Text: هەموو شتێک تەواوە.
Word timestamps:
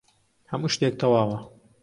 هەموو 0.51 0.73
شتێک 0.73 0.93
تەواوە. 1.01 1.37